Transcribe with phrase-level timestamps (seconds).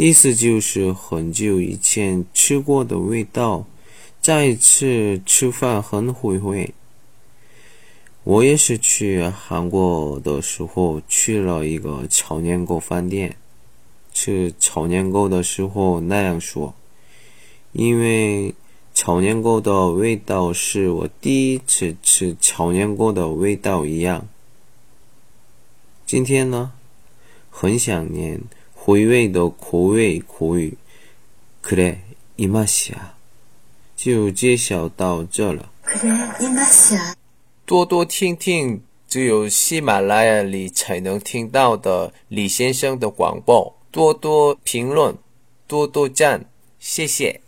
[0.00, 3.66] 意思就是很久以前吃过的味道，
[4.20, 6.72] 再一次吃饭很回味。
[8.22, 13.34] 我也是去韩国的时候去了一个炒年糕饭店，
[14.12, 16.76] 吃炒年糕的时候那样说，
[17.72, 18.54] 因为
[18.94, 24.28] 炒年糕的味道是我第一次吃炒年糕的味道一样。
[26.06, 26.70] 今天呢，
[27.50, 28.40] 很想念
[28.87, 30.77] 回味的口味口语，
[31.63, 33.13] 그래이맛이야
[33.95, 35.69] 就介绍到这了。
[35.83, 37.13] 그래, 이 맛이야.
[37.65, 45.15] 多多听听只有喜马拉雅里才能听到的李先生的广播，多多评论，
[45.67, 46.45] 多多赞，
[46.79, 47.39] 谢谢。